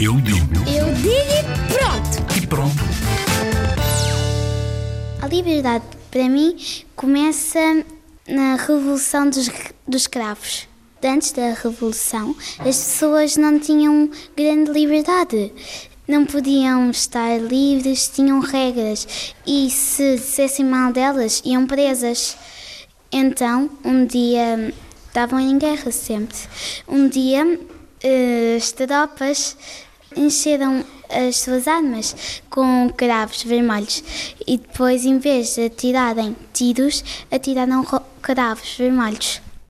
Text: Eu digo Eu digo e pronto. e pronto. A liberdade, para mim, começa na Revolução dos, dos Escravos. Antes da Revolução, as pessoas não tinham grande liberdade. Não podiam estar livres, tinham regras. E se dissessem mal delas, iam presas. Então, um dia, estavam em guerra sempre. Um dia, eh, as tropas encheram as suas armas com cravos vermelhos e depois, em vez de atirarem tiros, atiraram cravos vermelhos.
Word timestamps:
Eu 0.00 0.20
digo 0.20 0.36
Eu 0.68 0.92
digo 0.94 1.10
e 1.10 1.72
pronto. 1.72 2.42
e 2.42 2.46
pronto. 2.46 2.74
A 5.22 5.26
liberdade, 5.26 5.84
para 6.10 6.28
mim, 6.28 6.56
começa 6.94 7.84
na 8.28 8.56
Revolução 8.56 9.28
dos, 9.30 9.48
dos 9.86 10.02
Escravos. 10.02 10.68
Antes 11.02 11.30
da 11.32 11.54
Revolução, 11.54 12.34
as 12.58 12.76
pessoas 12.76 13.36
não 13.36 13.58
tinham 13.60 14.10
grande 14.36 14.72
liberdade. 14.72 15.52
Não 16.08 16.24
podiam 16.26 16.90
estar 16.90 17.38
livres, 17.38 18.08
tinham 18.08 18.40
regras. 18.40 19.34
E 19.46 19.70
se 19.70 20.16
dissessem 20.16 20.64
mal 20.64 20.92
delas, 20.92 21.40
iam 21.44 21.66
presas. 21.66 22.36
Então, 23.12 23.70
um 23.84 24.04
dia, 24.04 24.74
estavam 25.06 25.38
em 25.38 25.56
guerra 25.58 25.92
sempre. 25.92 26.36
Um 26.88 27.08
dia, 27.08 27.60
eh, 28.02 28.56
as 28.56 28.72
tropas 28.72 29.56
encheram 30.14 30.84
as 31.08 31.38
suas 31.38 31.66
armas 31.66 32.42
com 32.50 32.90
cravos 32.96 33.42
vermelhos 33.42 34.02
e 34.46 34.58
depois, 34.58 35.04
em 35.04 35.18
vez 35.18 35.54
de 35.54 35.66
atirarem 35.66 36.36
tiros, 36.52 37.02
atiraram 37.30 37.84
cravos 38.20 38.74
vermelhos. 38.76 39.40